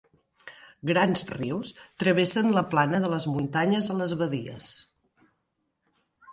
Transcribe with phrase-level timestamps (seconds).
[0.89, 1.69] Grans rius
[2.05, 4.75] travessen la plana de les muntanyes a les badies.